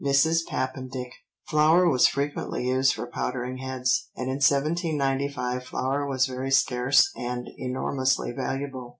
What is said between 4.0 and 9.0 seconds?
and in 1795 flour was very scarce and enormously valuable.